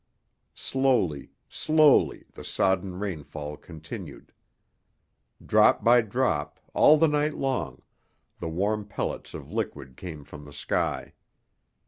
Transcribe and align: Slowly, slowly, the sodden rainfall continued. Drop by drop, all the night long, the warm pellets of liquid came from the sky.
Slowly, 0.55 1.29
slowly, 1.47 2.25
the 2.33 2.43
sodden 2.43 2.97
rainfall 2.97 3.55
continued. 3.55 4.33
Drop 5.45 5.83
by 5.83 6.01
drop, 6.01 6.59
all 6.73 6.97
the 6.97 7.07
night 7.07 7.35
long, 7.35 7.83
the 8.39 8.49
warm 8.49 8.85
pellets 8.87 9.35
of 9.35 9.51
liquid 9.51 9.95
came 9.95 10.23
from 10.23 10.45
the 10.45 10.53
sky. 10.53 11.13